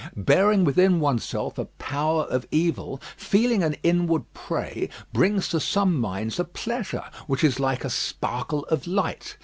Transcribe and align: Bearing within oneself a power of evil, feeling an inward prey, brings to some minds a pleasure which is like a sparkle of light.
Bearing 0.17 0.63
within 0.63 0.99
oneself 0.99 1.59
a 1.59 1.65
power 1.65 2.23
of 2.23 2.47
evil, 2.49 2.99
feeling 3.15 3.61
an 3.61 3.75
inward 3.83 4.23
prey, 4.33 4.89
brings 5.13 5.47
to 5.49 5.59
some 5.59 5.99
minds 5.99 6.39
a 6.39 6.43
pleasure 6.43 7.03
which 7.27 7.43
is 7.43 7.59
like 7.59 7.85
a 7.85 7.89
sparkle 7.91 8.65
of 8.65 8.87
light. 8.87 9.37